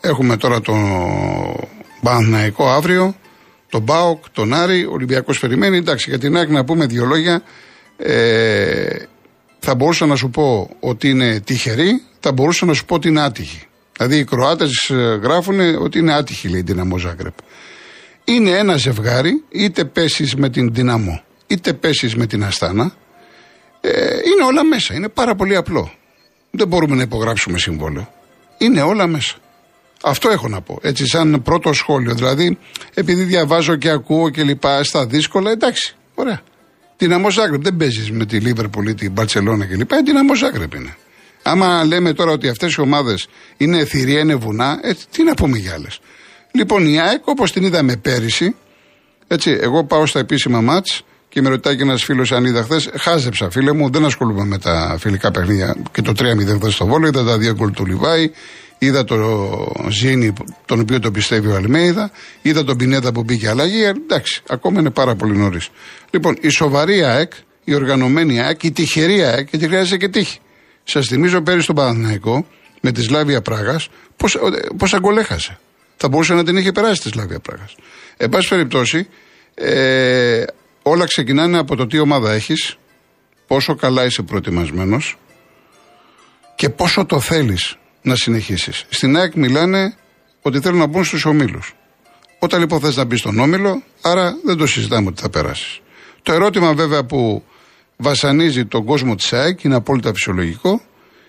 Έχουμε 0.00 0.36
τώρα 0.36 0.60
τον 0.60 0.80
Παναθηναϊκό 2.02 2.68
αύριο, 2.68 3.14
τον 3.70 3.82
Μπάοκ, 3.82 4.24
τον 4.32 4.54
Άρη, 4.54 4.84
ο 4.84 4.92
Ολυμπιακός 4.92 5.38
περιμένει. 5.38 5.76
Εντάξει, 5.76 6.10
για 6.10 6.18
την 6.18 6.36
ΑΕΚ 6.36 6.48
να 6.48 6.64
πούμε 6.64 6.86
δύο 6.86 7.04
λόγια. 7.04 7.42
Ε, 7.96 8.86
θα 9.58 9.74
μπορούσα 9.74 10.06
να 10.06 10.16
σου 10.16 10.30
πω 10.30 10.70
ότι 10.80 11.08
είναι 11.08 11.40
τυχερή, 11.40 12.02
θα 12.20 12.32
μπορούσα 12.32 12.66
να 12.66 12.72
σου 12.72 12.84
πω 12.84 12.94
ότι 12.94 13.08
είναι 13.08 13.20
άτυχη. 13.20 13.66
Δηλαδή 13.96 14.16
οι 14.16 14.24
Κροάτες 14.24 14.90
ε, 14.90 15.18
γράφουν 15.22 15.60
ότι 15.60 15.98
είναι 15.98 16.14
άτυχη, 16.14 16.48
λέει 16.48 16.60
η 16.60 16.64
Δυναμό 16.66 16.98
Ζάγκρεπ. 16.98 17.34
Είναι 18.24 18.50
ένα 18.50 18.76
ζευγάρι, 18.76 19.44
είτε 19.48 19.84
πέσεις 19.84 20.34
με 20.34 20.50
την 20.50 20.74
Δυναμό 20.74 21.25
είτε 21.46 21.72
πέσεις 21.72 22.14
με 22.14 22.26
την 22.26 22.44
Αστάνα, 22.44 22.94
ε, 23.80 23.90
είναι 24.00 24.44
όλα 24.46 24.64
μέσα. 24.64 24.94
Είναι 24.94 25.08
πάρα 25.08 25.34
πολύ 25.34 25.56
απλό. 25.56 25.92
Δεν 26.50 26.68
μπορούμε 26.68 26.96
να 26.96 27.02
υπογράψουμε 27.02 27.58
συμβόλαιο. 27.58 28.12
Είναι 28.58 28.82
όλα 28.82 29.06
μέσα. 29.06 29.36
Αυτό 30.02 30.30
έχω 30.30 30.48
να 30.48 30.60
πω. 30.60 30.78
Έτσι, 30.82 31.06
σαν 31.06 31.42
πρώτο 31.42 31.72
σχόλιο. 31.72 32.14
Δηλαδή, 32.14 32.58
επειδή 32.94 33.22
διαβάζω 33.22 33.76
και 33.76 33.88
ακούω 33.88 34.30
και 34.30 34.42
λοιπά 34.42 34.84
στα 34.84 35.06
δύσκολα, 35.06 35.50
εντάξει, 35.50 35.96
ωραία. 36.14 36.40
Δυναμό 36.96 37.30
Ζάγκρεπ. 37.30 37.62
Δεν 37.62 37.76
παίζεις 37.76 38.10
με 38.10 38.26
τη 38.26 38.38
Λίβερπουλ 38.38 38.86
ή 38.86 38.94
την 38.94 39.12
Μπαρσελόνα 39.12 39.66
κλπ. 39.66 39.90
Δυναμό 40.04 40.34
Ζάγκρεπ 40.34 40.74
είναι. 40.74 40.96
Άμα 41.42 41.84
λέμε 41.84 42.12
τώρα 42.12 42.30
ότι 42.30 42.48
αυτές 42.48 42.74
οι 42.74 42.80
ομάδες 42.80 43.28
είναι 43.56 43.84
θηρία, 43.84 44.20
είναι 44.20 44.34
βουνά, 44.34 44.80
ε, 44.82 44.92
τι 45.10 45.22
να 45.22 45.34
πούμε 45.34 45.58
για 45.58 45.72
άλλες. 45.72 46.00
Λοιπόν, 46.52 46.86
η 46.86 47.00
ΑΕΚ, 47.00 47.26
όπως 47.26 47.52
την 47.52 47.62
είδαμε 47.62 47.96
πέρυσι, 47.96 48.56
έτσι, 49.26 49.58
εγώ 49.60 49.84
πάω 49.84 50.06
στα 50.06 50.18
επίσημα 50.18 50.60
μάτς 50.60 51.02
και 51.36 51.42
με 51.42 51.48
ρωτάει 51.48 51.76
και 51.76 51.82
ένας 51.82 52.04
φίλος 52.04 52.32
αν 52.32 52.44
είδα 52.44 52.62
χθες. 52.62 52.90
Χάζεψα, 52.94 53.50
φίλε 53.50 53.72
μου, 53.72 53.90
δεν 53.90 54.04
ασχολούμαι 54.04 54.44
με 54.44 54.58
τα 54.58 54.96
φιλικά 55.00 55.30
παιχνίδια. 55.30 55.76
Και 55.92 56.02
το 56.02 56.12
3-0 56.18 56.58
χθες 56.58 56.74
στο 56.74 56.86
βόλο, 56.86 57.06
είδα 57.06 57.24
τα 57.24 57.38
δύο 57.38 57.52
γκολ 57.52 57.70
του 57.70 57.86
Λιβάη, 57.86 58.30
είδα 58.78 59.04
το 59.04 59.16
Ζήνη, 59.88 60.32
τον 60.64 60.80
οποίο 60.80 61.00
το 61.00 61.10
πιστεύει 61.10 61.48
ο 61.48 61.54
Αλμέιδα, 61.54 62.10
είδα 62.42 62.64
τον 62.64 62.76
Πινέτα 62.76 63.12
που 63.12 63.22
μπήκε 63.22 63.48
αλλαγή. 63.48 63.82
Ε, 63.82 63.88
εντάξει, 63.88 64.42
ακόμα 64.48 64.80
είναι 64.80 64.90
πάρα 64.90 65.14
πολύ 65.14 65.36
νωρίς. 65.36 65.68
Λοιπόν, 66.10 66.36
η 66.40 66.48
σοβαρή 66.48 67.04
ΑΕΚ, 67.04 67.32
η 67.64 67.74
οργανωμένη 67.74 68.40
ΑΕΚ, 68.40 68.62
η 68.62 68.70
τυχερή 68.70 69.22
ΑΕΚ, 69.22 69.48
γιατί 69.50 69.66
χρειάζεται 69.66 69.96
και 69.96 70.08
τύχη. 70.08 70.38
Σας 70.84 71.06
θυμίζω 71.06 71.42
πέρυσι 71.42 71.62
στον 71.62 71.74
Παναθηναϊκό 71.74 72.46
με 72.80 72.92
τη 72.92 73.02
Σλάβια 73.02 73.42
Πράγας, 73.42 73.88
πώς 74.76 74.98
γκολ 75.00 75.16
έχασε. 75.16 75.58
Θα 75.96 76.08
μπορούσε 76.08 76.34
να 76.34 76.44
την 76.44 76.56
είχε 76.56 76.72
περάσει 76.72 77.00
τη 77.00 77.08
Σλάβια 77.08 77.38
Πράγας. 77.38 77.74
Εν 78.16 78.28
πάση 78.28 78.48
περιπτώσει, 78.48 79.08
ε, 79.54 80.44
όλα 80.88 81.04
ξεκινάνε 81.04 81.58
από 81.58 81.76
το 81.76 81.86
τι 81.86 81.98
ομάδα 81.98 82.32
έχεις, 82.32 82.76
πόσο 83.46 83.74
καλά 83.74 84.04
είσαι 84.04 84.22
προετοιμασμένος 84.22 85.16
και 86.54 86.68
πόσο 86.68 87.04
το 87.04 87.20
θέλεις 87.20 87.76
να 88.02 88.16
συνεχίσεις. 88.16 88.84
Στην 88.88 89.16
ΑΕΚ 89.16 89.34
μιλάνε 89.34 89.96
ότι 90.42 90.60
θέλουν 90.60 90.78
να 90.78 90.86
μπουν 90.86 91.04
στους 91.04 91.24
ομίλους. 91.24 91.74
Όταν 92.38 92.60
λοιπόν 92.60 92.80
θες 92.80 92.96
να 92.96 93.04
μπεις 93.04 93.20
στον 93.20 93.38
όμιλο, 93.38 93.82
άρα 94.00 94.36
δεν 94.44 94.56
το 94.56 94.66
συζητάμε 94.66 95.08
ότι 95.08 95.20
θα 95.20 95.30
περάσεις. 95.30 95.80
Το 96.22 96.32
ερώτημα 96.32 96.74
βέβαια 96.74 97.04
που 97.04 97.44
βασανίζει 97.96 98.64
τον 98.64 98.84
κόσμο 98.84 99.14
της 99.14 99.32
ΑΕΚ, 99.32 99.62
είναι 99.62 99.74
απόλυτα 99.74 100.12
φυσιολογικό, 100.12 100.82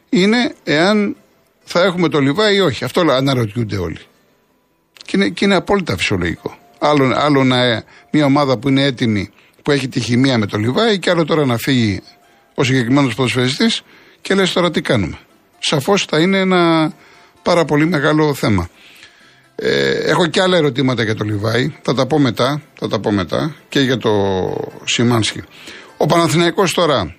είναι 0.10 0.56
εάν 0.64 1.16
θα 1.64 1.84
έχουμε 1.84 2.10
το 2.10 2.20
Λιβάη 2.20 2.56
ή 2.56 2.60
όχι. 2.60 2.84
Αυτό 2.84 3.02
αναρωτιούνται 3.02 3.78
όλοι. 3.78 4.00
Και 5.06 5.18
είναι, 5.18 5.30
και 5.30 5.46
είναι 5.46 5.56
απόλυτα 5.56 5.98
φυσιολογικό. 5.98 6.58
Άλλο, 6.80 7.14
άλλο 7.16 7.44
να, 7.44 7.84
μια 8.12 8.26
ομάδα 8.26 8.58
που 8.58 8.70
είναι 8.70 8.84
έτοιμη 8.84 9.32
που 9.68 9.74
έχει 9.74 9.88
τη 9.88 10.00
χημεία 10.00 10.38
με 10.38 10.46
το 10.46 10.58
Λιβάη 10.58 11.00
και 11.00 11.10
άλλο 11.10 11.26
τώρα 11.26 11.46
να 11.46 11.58
φύγει 11.58 12.02
ο 12.54 12.64
συγκεκριμένος 12.64 13.16
ποδοσφαιριστής 13.16 13.82
και 14.22 14.36
λες 14.36 14.54
τώρα 14.54 14.72
τι 14.72 14.82
κάνουμε. 14.82 15.18
Σαφώς 15.60 16.06
θα 16.06 16.20
είναι 16.20 16.40
ένα 16.40 16.94
πάρα 17.44 17.66
πολύ 17.66 17.86
μεγάλο 17.86 18.34
θέμα. 18.34 18.70
Ε, 19.56 19.92
έχω 19.92 20.28
και 20.28 20.42
άλλα 20.42 20.58
ερωτήματα 20.58 21.04
για 21.04 21.16
το 21.16 21.24
Λιβάη. 21.24 21.76
Θα 21.82 21.94
τα 21.94 22.06
πω 22.06 22.20
μετά. 22.20 22.62
Θα 22.80 22.88
τα 22.88 23.00
πω 23.00 23.12
μετά. 23.12 23.56
Και 23.70 23.80
για 23.80 23.98
το 23.98 24.12
Σιμάνσκι. 24.84 25.44
Ο 25.98 26.06
Παναθηναϊκός 26.06 26.74
τώρα 26.74 27.16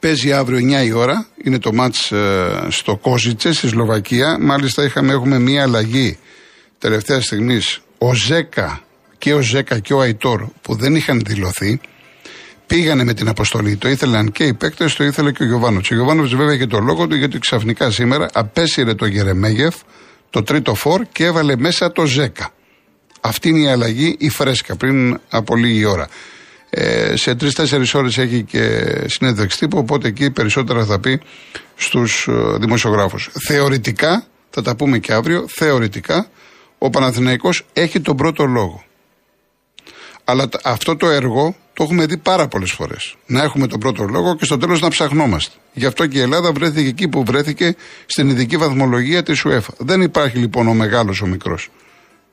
παίζει 0.00 0.32
αύριο 0.32 0.80
9 0.82 0.86
η 0.86 0.92
ώρα. 0.92 1.26
Είναι 1.44 1.58
το 1.58 1.72
μάτς 1.72 2.12
ε, 2.12 2.66
στο 2.68 2.96
Κόζιτσε 2.96 3.52
στη 3.52 3.68
Σλοβακία. 3.68 4.38
Μάλιστα 4.40 4.84
είχαμε, 4.84 5.12
έχουμε 5.12 5.38
μία 5.38 5.62
αλλαγή 5.62 6.18
τελευταία 6.78 7.20
στιγμής. 7.20 7.80
Ο 7.98 8.14
Ζέκα 8.14 8.82
και 9.18 9.34
ο 9.34 9.40
Ζέκα 9.40 9.78
και 9.78 9.92
ο 9.92 10.00
Αϊτόρ 10.00 10.44
που 10.62 10.74
δεν 10.74 10.94
είχαν 10.94 11.22
δηλωθεί 11.26 11.80
πήγανε 12.66 13.04
με 13.04 13.14
την 13.14 13.28
αποστολή. 13.28 13.76
Το 13.76 13.88
ήθελαν 13.88 14.32
και 14.32 14.44
οι 14.44 14.54
παίκτες, 14.54 14.94
το 14.94 15.04
ήθελε 15.04 15.32
και 15.32 15.42
ο 15.42 15.46
Γιωβάνο. 15.46 15.78
Ο 15.78 15.94
Γιωβάνο 15.94 16.22
βέβαια 16.22 16.54
είχε 16.54 16.66
το 16.66 16.78
λόγο 16.78 17.06
του 17.06 17.14
γιατί 17.14 17.38
ξαφνικά 17.38 17.90
σήμερα 17.90 18.28
απέσυρε 18.32 18.94
το 18.94 19.06
Γερεμέγεφ, 19.06 19.74
το 20.30 20.42
τρίτο 20.42 20.74
φόρ 20.74 21.02
και 21.12 21.24
έβαλε 21.24 21.56
μέσα 21.56 21.92
το 21.92 22.06
Ζέκα. 22.06 22.50
Αυτή 23.20 23.48
είναι 23.48 23.60
η 23.60 23.68
αλλαγή, 23.68 24.16
η 24.18 24.28
φρέσκα, 24.28 24.76
πριν 24.76 25.20
από 25.28 25.56
λίγη 25.56 25.84
ώρα. 25.84 26.08
Ε, 26.70 27.16
σε 27.16 27.34
τρει-τέσσερι 27.34 27.84
ώρες 27.92 28.18
έχει 28.18 28.42
και 28.42 28.84
συνέντευξη 29.06 29.58
τύπου, 29.58 29.78
οπότε 29.78 30.08
εκεί 30.08 30.30
περισσότερα 30.30 30.84
θα 30.84 31.00
πει 31.00 31.20
στους 31.74 32.28
ε, 32.28 32.32
δημοσιογράφους. 32.58 33.30
Θεωρητικά, 33.46 34.26
θα 34.50 34.62
τα 34.62 34.76
πούμε 34.76 34.98
και 34.98 35.12
αύριο, 35.12 35.44
θεωρητικά 35.48 36.26
ο 36.78 36.90
Παναθηναϊκός 36.90 37.66
έχει 37.72 38.00
τον 38.00 38.16
πρώτο 38.16 38.44
λόγο. 38.44 38.84
Αλλά 40.30 40.48
αυτό 40.64 40.96
το 40.96 41.08
έργο 41.08 41.56
το 41.72 41.82
έχουμε 41.82 42.06
δει 42.06 42.16
πάρα 42.16 42.48
πολλές 42.48 42.70
φορές. 42.70 43.14
Να 43.26 43.42
έχουμε 43.42 43.66
τον 43.66 43.80
πρώτο 43.80 44.04
λόγο 44.04 44.36
και 44.36 44.44
στο 44.44 44.58
τέλος 44.58 44.80
να 44.80 44.88
ψαχνόμαστε. 44.88 45.54
Γι' 45.72 45.86
αυτό 45.86 46.06
και 46.06 46.18
η 46.18 46.20
Ελλάδα 46.20 46.52
βρέθηκε 46.52 46.88
εκεί 46.88 47.08
που 47.08 47.24
βρέθηκε 47.24 47.76
στην 48.06 48.28
ειδική 48.28 48.56
βαθμολογία 48.56 49.22
της 49.22 49.44
UEFA. 49.46 49.74
Δεν 49.78 50.02
υπάρχει 50.02 50.38
λοιπόν 50.38 50.68
ο 50.68 50.74
μεγάλος 50.74 51.20
ο 51.20 51.26
μικρός. 51.26 51.68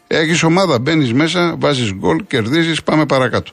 Έχεις 0.07 0.43
ομάδα, 0.43 0.79
μπαίνεις 0.79 1.13
μέσα, 1.13 1.55
βάζεις 1.59 1.93
γκολ, 1.93 2.25
κερδίζεις, 2.27 2.83
πάμε 2.83 3.05
παρακάτω. 3.05 3.51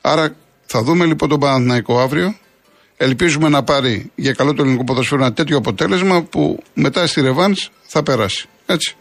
Άρα 0.00 0.36
θα 0.66 0.82
δούμε 0.82 1.04
λοιπόν 1.04 1.28
τον 1.28 1.40
Παναθηναϊκό 1.40 2.00
αύριο. 2.00 2.34
Ελπίζουμε 2.96 3.48
να 3.48 3.62
πάρει 3.62 4.10
για 4.14 4.32
καλό 4.32 4.54
το 4.54 4.62
ελληνικό 4.62 4.84
ποδοσφαίρο 4.84 5.22
ένα 5.22 5.32
τέτοιο 5.32 5.56
αποτέλεσμα 5.56 6.22
που 6.22 6.62
μετά 6.74 7.06
στη 7.06 7.20
Ρεβάν 7.20 7.56
θα 7.86 8.02
περάσει. 8.02 8.48
Έτσι. 8.66 8.96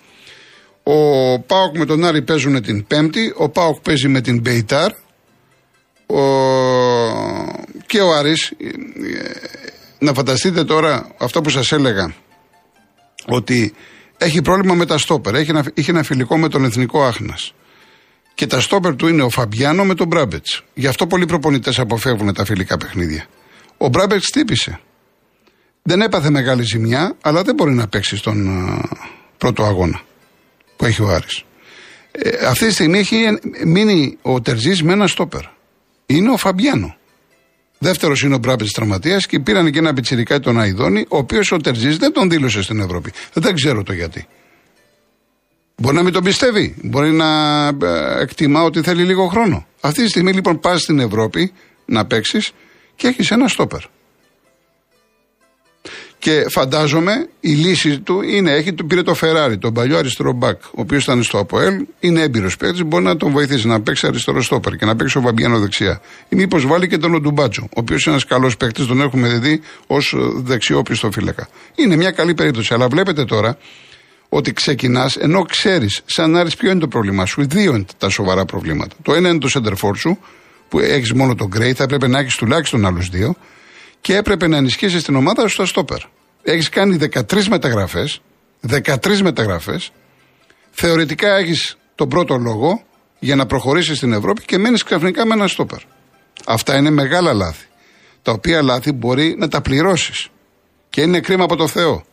Ο 0.83 1.39
Πάοκ 1.39 1.77
με 1.77 1.85
τον 1.85 2.03
Άρη 2.03 2.21
παίζουν 2.21 2.61
την 2.61 2.87
Πέμπτη. 2.87 3.33
Ο 3.37 3.49
Πάοκ 3.49 3.79
παίζει 3.79 4.07
με 4.07 4.21
την 4.21 4.39
Μπεϊτάρ. 4.39 4.91
Ο... 6.05 6.21
Και 7.85 8.01
ο 8.01 8.13
Άρης. 8.13 8.51
Ε, 8.51 8.69
να 9.99 10.13
φανταστείτε 10.13 10.63
τώρα 10.63 11.07
αυτό 11.17 11.41
που 11.41 11.49
σας 11.49 11.71
έλεγα. 11.71 12.13
Ότι 13.25 13.73
έχει 14.17 14.41
πρόβλημα 14.41 14.73
με 14.73 14.85
τα 14.85 14.97
στόπερ. 14.97 15.35
Έχει 15.35 15.49
ένα, 15.49 15.65
είχε 15.73 15.91
ένα 15.91 16.03
φιλικό 16.03 16.37
με 16.37 16.49
τον 16.49 16.65
Εθνικό 16.65 17.03
Άχνας. 17.03 17.53
Και 18.33 18.47
τα 18.47 18.59
στόπερ 18.59 18.95
του 18.95 19.07
είναι 19.07 19.21
ο 19.21 19.29
Φαμπιάνο 19.29 19.85
με 19.85 19.93
τον 19.95 20.07
Μπράμπετς. 20.07 20.63
Γι' 20.73 20.87
αυτό 20.87 21.07
πολλοί 21.07 21.25
προπονητές 21.25 21.79
αποφεύγουν 21.79 22.33
τα 22.33 22.45
φιλικά 22.45 22.77
παιχνίδια. 22.77 23.25
Ο 23.77 23.87
Μπράμπετς 23.87 24.29
τύπησε. 24.29 24.79
Δεν 25.83 26.01
έπαθε 26.01 26.29
μεγάλη 26.29 26.63
ζημιά, 26.63 27.15
αλλά 27.21 27.41
δεν 27.41 27.55
μπορεί 27.55 27.73
να 27.73 27.87
παίξει 27.87 28.17
στον 28.17 28.47
uh, 28.47 28.97
πρώτο 29.37 29.63
αγώνα 29.63 30.01
που 30.83 30.89
έχει 30.89 31.01
ο 31.01 31.09
Άρης. 31.09 31.43
Ε, 32.11 32.45
αυτή 32.45 32.65
τη 32.65 32.73
στιγμή 32.73 32.99
έχει 32.99 33.25
μείνει 33.65 34.17
ο 34.21 34.41
Τερζής 34.41 34.83
με 34.83 34.93
ένα 34.93 35.07
στόπερ. 35.07 35.41
Είναι 36.05 36.31
ο 36.31 36.37
Φαμπιάνο. 36.37 36.95
Δεύτερος 37.77 38.21
είναι 38.21 38.35
ο 38.35 38.37
Μπράμπετ 38.37 38.67
τραυματίας 38.73 39.25
και 39.25 39.39
πήραν 39.39 39.71
και 39.71 39.79
ένα 39.79 39.93
πιτσυρικά 39.93 40.39
τον 40.39 40.59
Αϊδόνη, 40.59 41.05
ο 41.09 41.17
οποίος 41.17 41.51
ο 41.51 41.57
Τερζής 41.57 41.97
δεν 41.97 42.13
τον 42.13 42.29
δήλωσε 42.29 42.61
στην 42.61 42.79
Ευρώπη. 42.79 43.11
Δεν 43.33 43.55
ξέρω 43.55 43.83
το 43.83 43.93
γιατί. 43.93 44.27
Μπορεί 45.75 45.95
να 45.95 46.03
μην 46.03 46.13
τον 46.13 46.23
πιστεύει. 46.23 46.75
Μπορεί 46.83 47.11
να 47.11 47.67
ε, 47.67 48.21
εκτιμά 48.21 48.61
ότι 48.61 48.81
θέλει 48.81 49.03
λίγο 49.03 49.27
χρόνο. 49.27 49.67
Αυτή 49.81 50.03
τη 50.03 50.09
στιγμή 50.09 50.31
λοιπόν 50.31 50.59
πας 50.59 50.81
στην 50.81 50.99
Ευρώπη 50.99 51.51
να 51.85 52.05
παίξεις 52.05 52.51
και 52.95 53.07
έχεις 53.07 53.31
ένα 53.31 53.47
στόπερ. 53.47 53.81
Και 56.23 56.45
φαντάζομαι 56.49 57.27
η 57.39 57.49
λύση 57.49 57.99
του 57.99 58.21
είναι, 58.21 58.51
έχει, 58.51 58.73
πήρε 58.73 59.01
το 59.01 59.13
Φεράρι, 59.13 59.57
τον 59.57 59.73
παλιό 59.73 59.97
αριστερό 59.97 60.31
μπακ, 60.31 60.63
ο 60.63 60.69
οποίος 60.71 61.03
ήταν 61.03 61.23
στο 61.23 61.37
ΑΠΟΕΛ, 61.37 61.85
είναι 61.99 62.21
έμπειρος 62.21 62.57
παίκτης, 62.57 62.83
μπορεί 62.83 63.03
να 63.03 63.17
τον 63.17 63.31
βοηθήσει 63.31 63.67
να 63.67 63.81
παίξει 63.81 64.07
αριστερό 64.07 64.41
στόπερ 64.41 64.75
και 64.75 64.85
να 64.85 64.95
παίξει 64.95 65.17
ο 65.17 65.21
Βαμπιάνο 65.21 65.59
δεξιά. 65.59 66.01
Ή 66.29 66.35
μήπως 66.35 66.65
βάλει 66.65 66.87
και 66.87 66.97
τον 66.97 67.13
Οντουμπάτσο, 67.13 67.61
ο 67.63 67.67
οποίος 67.73 68.05
είναι 68.05 68.15
ένας 68.15 68.25
καλός 68.25 68.57
παίκτης, 68.57 68.85
τον 68.85 69.01
έχουμε 69.01 69.27
δει 69.27 69.61
ως 69.87 70.15
δεξιόπιστο 70.35 71.11
φύλακα. 71.11 71.47
Είναι 71.75 71.95
μια 71.95 72.11
καλή 72.11 72.33
περίπτωση. 72.33 72.73
Αλλά 72.73 72.87
βλέπετε 72.87 73.25
τώρα 73.25 73.57
ότι 74.29 74.53
ξεκινάς 74.53 75.15
ενώ 75.15 75.41
ξέρεις, 75.41 76.01
σαν 76.05 76.35
Άρης, 76.35 76.55
ποιο 76.55 76.71
είναι 76.71 76.79
το 76.79 76.87
πρόβλημά 76.87 77.25
σου. 77.25 77.47
Δύο 77.47 77.75
είναι 77.75 77.85
τα 77.97 78.09
σοβαρά 78.09 78.45
προβλήματα. 78.45 78.95
Το 79.01 79.13
ένα 79.13 79.29
είναι 79.29 79.39
το 79.39 79.49
center 79.53 79.93
σου, 79.95 80.17
που 80.69 80.79
έχεις 80.79 81.13
μόνο 81.13 81.35
τον 81.35 81.47
Γκρέι, 81.47 81.73
θα 81.73 81.83
έπρεπε 81.83 82.07
να 82.07 82.19
έχεις 82.19 82.35
τουλάχιστον 82.35 82.85
άλλους 82.85 83.09
δύο 83.09 83.35
και 84.01 84.15
έπρεπε 84.15 84.47
να 84.47 84.57
ενισχύσεις 84.57 85.03
την 85.03 85.15
ομάδα 85.15 85.47
σου 85.47 85.53
στα 85.53 85.65
στόπερ. 85.65 86.12
Έχεις 86.43 86.69
κάνει 86.69 86.95
13 86.95 87.47
μεταγραφές, 87.49 88.21
13 88.61 89.21
μεταγραφές. 89.21 89.91
Θεωρητικά 90.71 91.35
έχεις 91.35 91.77
τον 91.95 92.09
πρώτο 92.09 92.37
λόγο 92.37 92.83
για 93.19 93.35
να 93.35 93.45
προχωρήσεις 93.45 93.97
στην 93.97 94.13
Ευρώπη 94.13 94.41
και 94.45 94.57
μένεις 94.57 94.83
ξαφνικά 94.83 95.25
με 95.25 95.33
ένα 95.33 95.47
στόπερ. 95.47 95.79
Αυτά 96.45 96.77
είναι 96.77 96.89
μεγάλα 96.89 97.33
λάθη. 97.33 97.65
Τα 98.21 98.31
οποία 98.31 98.61
λάθη 98.61 98.91
μπορεί 98.91 99.35
να 99.37 99.47
τα 99.47 99.61
πληρώσεις. 99.61 100.27
Και 100.89 101.01
είναι 101.01 101.19
κρίμα 101.19 101.43
από 101.43 101.55
το 101.55 101.67
Θεό. 101.67 102.03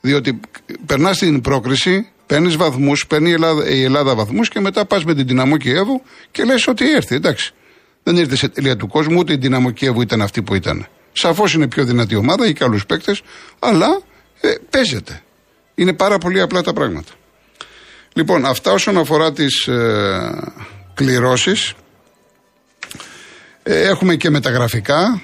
Διότι 0.00 0.40
περνάς 0.86 1.18
την 1.18 1.40
πρόκριση, 1.40 2.08
παίρνεις 2.26 2.56
βαθμούς, 2.56 3.06
παίρνει 3.06 3.28
η 3.28 3.32
Ελλάδα, 3.32 3.68
η 3.68 3.82
Ελλάδα 3.82 4.14
βαθμούς 4.14 4.48
και 4.48 4.60
μετά 4.60 4.84
πας 4.84 5.04
με 5.04 5.14
την 5.14 5.26
δυναμό 5.26 5.56
Κιέβου 5.56 6.02
και 6.30 6.44
λες 6.44 6.66
ότι 6.66 6.92
έρθει. 6.92 7.14
Εντάξει. 7.14 7.54
Δεν 8.02 8.16
ήρθε 8.16 8.36
σε 8.36 8.48
τελεία 8.48 8.76
του 8.76 8.88
κόσμου, 8.88 9.16
ούτε 9.18 9.32
η 9.32 9.36
δυναμό 9.36 9.70
Κιέβου 9.70 10.00
ήταν 10.00 10.22
αυτή 10.22 10.42
που 10.42 10.54
ήταν. 10.54 10.86
Σαφώς 11.12 11.54
είναι 11.54 11.68
πιο 11.68 11.84
δυνατή 11.84 12.14
ομάδα, 12.14 12.44
έχει 12.44 12.52
καλού 12.52 12.78
παίκτες, 12.88 13.22
αλλά 13.58 14.00
ε, 14.40 14.54
παίζεται. 14.70 15.22
Είναι 15.74 15.92
πάρα 15.92 16.18
πολύ 16.18 16.40
απλά 16.40 16.62
τα 16.62 16.72
πράγματα. 16.72 17.12
Λοιπόν, 18.12 18.44
αυτά 18.44 18.72
όσον 18.72 18.98
αφορά 18.98 19.32
τις 19.32 19.66
ε, 19.66 20.52
κληρώσεις. 20.94 21.74
Ε, 23.62 23.82
έχουμε 23.82 24.16
και 24.16 24.30
μεταγραφικά. 24.30 25.22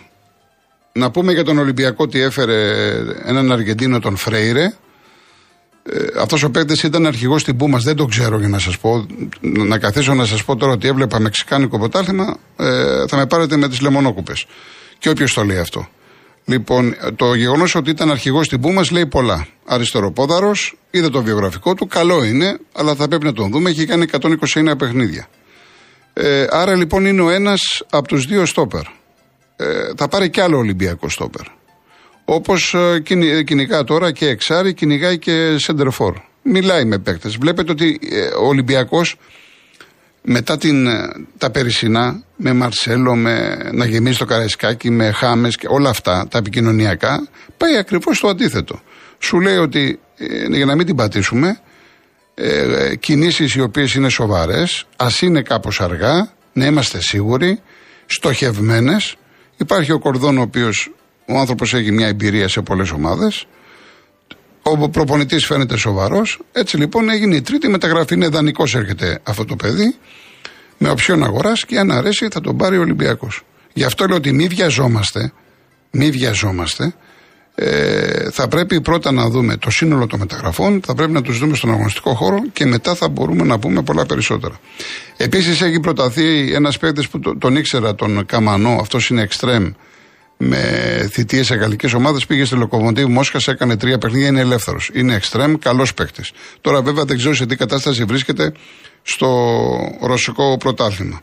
Να 0.93 1.11
πούμε 1.11 1.33
για 1.33 1.45
τον 1.45 1.59
Ολυμπιακό 1.59 2.05
ότι 2.05 2.21
έφερε 2.21 2.73
έναν 3.25 3.53
Αργεντίνο 3.53 3.99
τον 3.99 4.17
Φρέιρε. 4.17 4.65
Ε, 5.83 6.21
Αυτός 6.21 6.43
ο 6.43 6.51
παίκτης 6.51 6.83
ήταν 6.83 7.07
αρχηγός 7.07 7.41
στην 7.41 7.57
Πούμας, 7.57 7.85
δεν 7.85 7.97
το 7.97 8.05
ξέρω 8.05 8.39
για 8.39 8.49
να 8.49 8.59
σας 8.59 8.79
πω. 8.79 9.07
Να 9.41 9.79
καθίσω 9.79 10.15
να 10.15 10.25
σας 10.25 10.45
πω 10.45 10.57
τώρα 10.57 10.73
ότι 10.73 10.89
έβλεπα 10.89 11.21
Μεξικάνικο 11.21 11.79
ποτάθλημα, 11.79 12.37
ε, 12.57 13.07
θα 13.07 13.17
με 13.17 13.27
πάρετε 13.27 13.57
με 13.57 13.69
τις 13.69 13.81
λεμονόκουπες. 13.81 14.47
Και 15.07 15.13
όποιος 15.13 15.35
το 15.35 15.45
λέει 15.45 15.59
αυτό. 15.59 15.89
Λοιπόν, 16.45 16.97
το 17.17 17.35
γεγονός 17.35 17.75
ότι 17.75 17.91
ήταν 17.91 18.11
αρχηγός 18.11 18.47
στην 18.47 18.61
Πούμα 18.61 18.83
λέει 18.91 19.07
πολλά. 19.07 19.47
Αριστεροπόδαρος, 19.65 20.77
είδε 20.91 21.09
το 21.09 21.23
βιογραφικό 21.23 21.75
του, 21.75 21.87
καλό 21.87 22.25
είναι, 22.25 22.59
αλλά 22.73 22.95
θα 22.95 23.09
πρέπει 23.09 23.25
να 23.25 23.33
τον 23.33 23.51
δούμε. 23.51 23.71
Έχει 23.71 23.87
κάνει 23.87 24.07
129 24.55 24.79
παιχνίδια. 24.79 25.27
Ε, 26.13 26.47
άρα 26.51 26.75
λοιπόν 26.75 27.07
είναι 27.07 27.23
ο 27.23 27.31
ένας 27.31 27.83
από 27.91 28.09
τους 28.09 28.27
δύο 28.27 28.47
στόπερ. 28.47 28.81
Ε, 29.57 29.67
θα 29.97 30.09
πάρει 30.09 30.31
κι 30.31 30.41
άλλο 30.41 30.59
Ολυμπιακό 30.59 31.09
στόπερ. 31.09 31.47
Όπως 32.25 32.75
ε, 32.75 33.01
κυνηγά 33.45 33.85
τώρα 33.85 34.13
και 34.13 34.29
εξάρι, 34.29 34.75
κυνηγάει 34.75 35.19
και 35.19 35.59
σεντερφόρ. 35.59 36.15
Μιλάει 36.43 36.85
με 36.85 36.99
παίκτες. 36.99 37.37
Βλέπετε 37.37 37.73
ότι 37.73 37.99
ε, 38.11 38.27
ο 38.27 38.47
Ολυμπιακός 38.47 39.17
μετά 40.29 40.57
την, 40.57 40.87
ε, 40.87 41.09
τα 41.39 41.51
περισσινά, 41.51 42.23
με 42.37 42.53
Μαρσέλο, 42.53 43.15
με 43.15 43.57
να 43.73 43.87
γεμίσει 43.87 44.19
το 44.19 44.25
καραϊσκάκι, 44.25 44.91
με 44.91 45.11
χάμες 45.11 45.57
και 45.57 45.67
όλα 45.71 45.91
αυτά, 45.91 46.27
τα 46.31 46.39
επικοινωνιακά, 46.39 47.29
πάει 47.57 47.77
ακριβώς 47.77 48.21
το 48.21 48.29
αντίθετο. 48.29 48.81
Σου 49.19 49.41
λέει 49.41 49.57
ότι 49.57 49.99
ε, 50.17 50.57
για 50.57 50.65
να 50.65 50.75
μην 50.77 50.87
την 50.87 50.97
πατήσουμε, 50.97 51.61
ε, 52.35 52.97
κινήσεις 52.97 53.55
οι 53.55 53.61
οποίες 53.61 53.95
είναι 53.95 54.09
σοβαρές, 54.09 54.87
ας 54.97 55.21
είναι 55.21 55.43
κάπως 55.43 55.81
αργά, 55.81 56.33
να 56.53 56.67
είμαστε 56.67 57.01
σίγουροι, 57.01 57.61
στοχευμένες. 58.07 59.17
Υπάρχει 59.57 59.93
ο 59.93 59.99
Κορδόν 59.99 60.39
ο 60.39 60.41
οποίος 60.41 60.91
ο 61.27 61.39
άνθρωπος 61.39 61.75
έχει 61.75 61.93
μια 61.93 62.07
εμπειρία 62.07 62.49
σε 62.49 62.61
πολλές 62.61 62.91
ομάδες, 62.91 63.47
ο 64.71 64.89
προπονητής 64.89 65.47
φαίνεται 65.47 65.77
σοβαρός. 65.77 66.41
Έτσι 66.53 66.77
λοιπόν 66.77 67.09
έγινε 67.09 67.37
η 67.37 67.43
τρίτη 67.43 67.69
μεταγραφή. 67.69 68.15
Είναι 68.15 68.29
δανεικός 68.29 68.75
έρχεται 68.75 69.21
αυτό 69.23 69.45
το 69.45 69.57
παιδί. 69.57 69.95
Με 70.79 70.91
οψιόν 70.91 71.25
αγοράς 71.25 71.65
και 71.65 71.79
αν 71.79 71.91
αρέσει 71.91 72.29
θα 72.31 72.41
τον 72.41 72.57
πάρει 72.57 72.79
ο 72.79 72.81
Ολυμπιακός. 72.81 73.43
Γι' 73.73 73.85
αυτό 73.85 74.07
λέω 74.07 74.17
ότι 74.17 74.33
μη 74.33 74.47
βιαζόμαστε. 74.47 75.33
Μη 75.91 76.11
βιαζόμαστε. 76.11 76.95
Ε, 77.59 78.31
θα 78.31 78.49
πρέπει 78.49 78.81
πρώτα 78.81 79.13
να 79.13 79.29
δούμε 79.29 79.57
το 79.57 79.71
σύνολο 79.71 80.07
των 80.07 80.19
μεταγραφών, 80.19 80.81
θα 80.87 80.95
πρέπει 80.95 81.13
να 81.13 81.23
τους 81.23 81.39
δούμε 81.39 81.57
στον 81.57 81.71
αγωνιστικό 81.71 82.15
χώρο 82.15 82.43
και 82.53 82.67
μετά 82.67 82.95
θα 82.95 83.09
μπορούμε 83.09 83.45
να 83.45 83.59
πούμε 83.59 83.83
πολλά 83.83 84.07
περισσότερα. 84.07 84.61
Επίσης 85.17 85.61
έχει 85.63 85.81
προταθεί 85.81 86.53
ένας 86.53 86.79
παίκτης 86.79 87.09
που 87.09 87.39
τον 87.39 87.57
ήξερα, 87.57 87.95
τον 87.95 88.27
Καμανό, 88.27 88.77
αυτός 88.81 89.09
είναι 89.09 89.29
extreme 89.31 89.71
με 90.37 90.59
θητείες 91.13 91.47
σε 91.47 91.55
γαλλικές 91.55 91.93
ομάδες. 91.93 92.27
Πήγε 92.27 92.45
στη 92.45 92.55
Λοκομοντή 92.55 93.05
Μόσχας, 93.05 93.49
έκανε 93.49 93.77
τρία 93.77 93.99
παιχνίδια, 93.99 94.29
είναι 94.29 94.41
ελεύθερος. 94.41 94.91
Είναι 94.93 95.15
εξτρέμ, 95.15 95.55
καλός 95.55 95.95
παίκτης. 95.95 96.33
Τώρα 96.61 96.83
βέβαια 96.83 97.05
δεν 97.05 97.17
ξέρω 97.17 97.35
σε 97.35 97.47
τι 97.47 97.57
κατάσταση 97.57 98.05
βρίσκεται 98.05 98.53
στο 99.03 99.29
ρωσικό 100.01 100.57
πρωτάθλημα. 100.57 101.21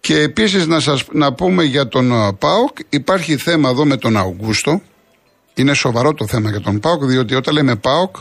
Και 0.00 0.20
επίσης 0.20 0.66
να, 0.66 0.80
σας, 0.80 1.04
να 1.12 1.32
πούμε 1.32 1.64
για 1.64 1.88
τον 1.88 2.12
ε, 2.12 2.32
Πάοκ, 2.38 2.76
υπάρχει 2.88 3.36
θέμα 3.36 3.68
εδώ 3.68 3.84
με 3.84 3.96
τον 3.96 4.16
Αουγκούστο. 4.16 4.82
Είναι 5.54 5.74
σοβαρό 5.74 6.14
το 6.14 6.26
θέμα 6.26 6.50
για 6.50 6.60
τον 6.60 6.80
Πάοκ, 6.80 7.04
διότι 7.04 7.34
όταν 7.34 7.54
λέμε 7.54 7.76
Πάοκ, 7.76 8.16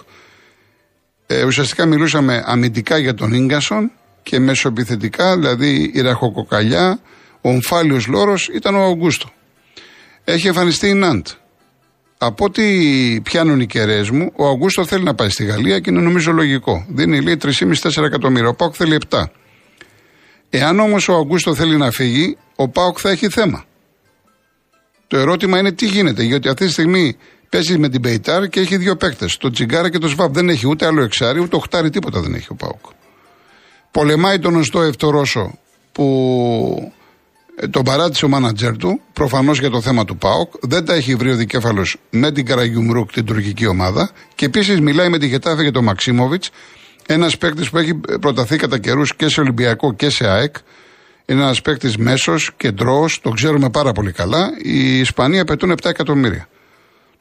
ε, 1.27 1.43
ουσιαστικά 1.45 1.85
μιλούσαμε 1.85 2.43
αμυντικά 2.45 2.97
για 2.97 3.13
τον 3.13 3.45
γκασον 3.45 3.91
και 4.23 4.39
μεσοεπιθετικά, 4.39 5.37
δηλαδή 5.37 5.91
η 5.93 6.01
ραχοκοκαλιά, 6.01 6.99
ο 7.41 7.49
ομφάλιος 7.49 8.07
λόρος 8.07 8.47
ήταν 8.47 8.75
ο 8.75 8.81
Αουγκούστο. 8.81 9.29
Έχει 10.23 10.47
εμφανιστεί 10.47 10.87
η 10.87 10.93
Ναντ. 10.93 11.25
Από 12.17 12.45
ό,τι 12.45 12.63
πιάνουν 13.21 13.59
οι 13.59 13.65
κεραίες 13.65 14.09
μου, 14.09 14.31
ο 14.35 14.45
Αουγκούστο 14.45 14.85
θέλει 14.85 15.03
να 15.03 15.15
πάει 15.15 15.29
στη 15.29 15.45
Γαλλία 15.45 15.79
και 15.79 15.89
είναι 15.89 16.01
νομίζω 16.01 16.31
λογικό. 16.31 16.85
Δίνει 16.89 17.21
λέει 17.21 17.37
3,5-4 17.43 18.03
εκατομμύρια. 18.03 18.49
Ο 18.49 18.53
Πάοκ 18.53 18.73
θέλει 18.77 18.97
7. 19.09 19.23
Εάν 20.49 20.79
όμως 20.79 21.07
ο 21.07 21.13
Αουγκούστο 21.13 21.55
θέλει 21.55 21.77
να 21.77 21.91
φύγει, 21.91 22.37
ο 22.55 22.69
Πάοκ 22.69 22.97
θα 23.01 23.09
έχει 23.09 23.29
θέμα. 23.29 23.65
Το 25.07 25.17
ερώτημα 25.17 25.59
είναι 25.59 25.71
τι 25.71 25.85
γίνεται, 25.85 26.23
γιατί 26.23 26.47
αυτή 26.47 26.65
τη 26.65 26.71
στιγμή 26.71 27.17
παίζει 27.49 27.77
με 27.77 27.89
την 27.89 28.01
Πεϊτάρ 28.01 28.47
και 28.47 28.59
έχει 28.59 28.77
δύο 28.77 28.95
παίκτες. 28.95 29.37
Το 29.37 29.49
Τσιγκάρα 29.49 29.89
και 29.89 29.97
το 29.97 30.07
Σβάμπ. 30.07 30.33
Δεν 30.33 30.49
έχει 30.49 30.67
ούτε 30.67 30.85
άλλο 30.85 31.03
εξάρι, 31.03 31.39
ούτε 31.39 31.55
οχτάρι, 31.55 31.89
τίποτα 31.89 32.21
δεν 32.21 32.33
έχει 32.33 32.47
ο 32.49 32.55
Πάοκ. 32.55 32.85
Πολεμάει 33.91 34.39
τον 34.39 34.55
Οστό 34.55 34.81
Ευτορόσο 34.81 35.59
που 35.91 36.91
ε, 36.91 37.02
τον 37.69 37.83
παράτησε 37.83 38.25
ο 38.25 38.27
μάνατζερ 38.27 38.77
του, 38.77 39.01
προφανώς 39.13 39.59
για 39.59 39.69
το 39.69 39.81
θέμα 39.81 40.05
του 40.05 40.17
ΠΑΟΚ. 40.17 40.53
Δεν 40.61 40.85
τα 40.85 40.93
έχει 40.93 41.15
βρει 41.15 41.31
ο 41.31 41.35
δικέφαλος 41.35 41.97
με 42.09 42.31
την 42.31 42.45
Καραγιουμρούκ, 42.45 43.11
την 43.11 43.25
τουρκική 43.25 43.67
ομάδα. 43.67 44.11
Και 44.35 44.45
επίσης 44.45 44.79
μιλάει 44.79 45.09
με 45.09 45.17
τη 45.17 45.27
Γετάφε 45.27 45.61
για 45.61 45.71
τον 45.71 45.83
Μαξίμοβιτς, 45.83 46.49
ένας 47.07 47.37
παίκτης 47.37 47.69
που 47.69 47.77
έχει 47.77 47.93
προταθεί 48.21 48.57
κατά 48.57 48.79
καιρούς 48.79 49.15
και 49.15 49.27
σε 49.27 49.41
Ολυμπιακό 49.41 49.93
και 49.93 50.09
σε 50.09 50.27
ΑΕΚ. 50.27 50.55
Είναι 51.25 51.41
ένας 51.41 51.61
παίκτης 51.61 51.97
μέσος, 51.97 52.51
κεντρό, 52.57 53.09
το 53.21 53.29
ξέρουμε 53.29 53.69
πάρα 53.69 53.91
πολύ 53.91 54.11
καλά. 54.11 54.49
Οι 54.63 54.99
Ισπανοί 54.99 55.39
απαιτούν 55.39 55.71
7 55.71 55.89
εκατομμύρια. 55.89 56.47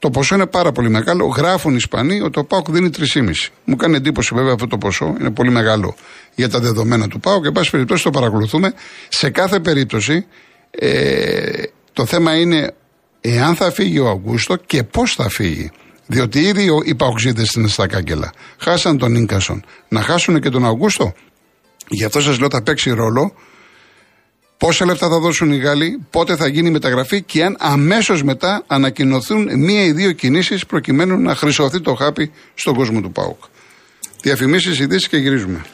Το 0.03 0.11
ποσό 0.11 0.35
είναι 0.35 0.47
πάρα 0.47 0.73
πολύ 0.73 0.91
μεγάλο. 0.91 1.27
Γράφουν 1.27 1.73
οι 1.73 1.77
Ισπανοί 1.79 2.21
ότι 2.21 2.39
ο 2.39 2.45
Πάοκ 2.45 2.71
δίνει 2.71 2.91
3,5. 3.15 3.31
Μου 3.65 3.77
κάνει 3.77 3.97
εντύπωση 3.97 4.35
βέβαια 4.35 4.53
αυτό 4.53 4.67
το 4.67 4.79
ποσό. 4.79 5.17
Είναι 5.21 5.31
πολύ 5.31 5.51
μεγάλο 5.51 5.95
για 6.35 6.49
τα 6.49 6.61
δεδομένα 6.61 7.09
του 7.09 7.21
Πάοκ. 7.21 7.45
Εν 7.45 7.53
πάση 7.53 7.71
περιπτώσει 7.71 8.03
το 8.03 8.11
παρακολουθούμε. 8.11 8.75
Σε 9.09 9.31
κάθε 9.31 9.61
περίπτωση 9.61 10.27
ε, 10.71 11.63
το 11.93 12.07
θέμα 12.07 12.37
είναι 12.37 12.75
εάν 13.21 13.55
θα 13.55 13.71
φύγει 13.71 13.99
ο 13.99 14.09
Αγκούστο 14.09 14.57
και 14.57 14.83
πώς 14.83 15.15
θα 15.15 15.29
φύγει. 15.29 15.71
Διότι 16.07 16.41
ήδη 16.41 16.69
οι 16.85 16.95
Παοξίδε 16.95 17.45
είναι 17.57 17.69
στα 17.69 17.87
κάγκελα. 17.87 18.33
Χάσαν 18.59 18.99
τον 18.99 19.23
νκασον. 19.23 19.65
Να 19.89 20.03
χάσουν 20.03 20.41
και 20.41 20.51
τον 20.51 20.67
Αγκούστο. 20.67 21.15
Γι' 21.89 22.05
αυτό 22.05 22.21
σας 22.21 22.39
λέω 22.39 22.49
θα 22.51 22.63
παίξει 22.63 22.91
ρόλο 22.91 23.35
πόσα 24.63 24.85
λεφτά 24.85 25.09
θα 25.09 25.19
δώσουν 25.19 25.53
οι 25.53 25.57
Γάλλοι, 25.57 25.99
πότε 26.11 26.37
θα 26.37 26.47
γίνει 26.47 26.69
η 26.69 26.71
μεταγραφή 26.71 27.23
και 27.23 27.45
αν 27.45 27.57
αμέσως 27.61 28.23
μετά 28.23 28.63
ανακοινωθούν 28.67 29.59
μία 29.59 29.85
ή 29.85 29.93
δύο 29.93 30.13
κινήσεις 30.13 30.67
προκειμένου 30.67 31.19
να 31.19 31.35
χρυσωθεί 31.35 31.81
το 31.81 31.95
χάπι 31.95 32.31
στον 32.55 32.75
κόσμο 32.75 33.01
του 33.01 33.13
ΠΑΟΚ. 33.13 33.43
Διαφημίσεις, 34.23 34.79
ειδήσεις 34.79 35.09
και 35.09 35.17
γυρίζουμε. 35.17 35.65